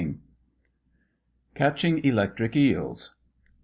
CATCHING 1.53 2.03
ELECTRIC 2.03 2.55
EELS. 2.55 3.13